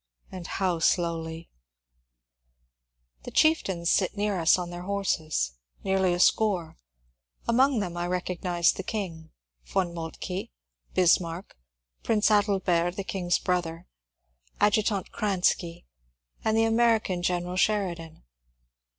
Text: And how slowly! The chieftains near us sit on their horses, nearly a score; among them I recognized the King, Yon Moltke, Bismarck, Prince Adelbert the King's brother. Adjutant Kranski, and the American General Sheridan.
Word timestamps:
And 0.31 0.47
how 0.47 0.79
slowly! 0.79 1.51
The 3.21 3.29
chieftains 3.29 4.01
near 4.15 4.39
us 4.39 4.53
sit 4.53 4.59
on 4.61 4.71
their 4.71 4.81
horses, 4.81 5.59
nearly 5.83 6.11
a 6.15 6.19
score; 6.19 6.79
among 7.47 7.81
them 7.81 7.95
I 7.95 8.07
recognized 8.07 8.77
the 8.77 8.83
King, 8.83 9.29
Yon 9.75 9.93
Moltke, 9.93 10.49
Bismarck, 10.95 11.55
Prince 12.01 12.31
Adelbert 12.31 12.95
the 12.95 13.03
King's 13.03 13.37
brother. 13.37 13.85
Adjutant 14.59 15.11
Kranski, 15.11 15.85
and 16.43 16.57
the 16.57 16.63
American 16.65 17.21
General 17.21 17.55
Sheridan. 17.55 18.23